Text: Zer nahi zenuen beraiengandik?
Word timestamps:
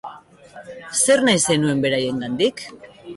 Zer 1.01 1.21
nahi 1.27 1.41
zenuen 1.49 1.83
beraiengandik? 1.83 2.65